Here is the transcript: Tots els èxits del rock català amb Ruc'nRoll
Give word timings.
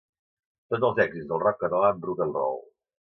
Tots 0.73 0.87
els 0.87 1.01
èxits 1.03 1.27
del 1.31 1.41
rock 1.43 1.59
català 1.65 1.83
amb 1.91 2.09
Ruc'nRoll 2.09 2.59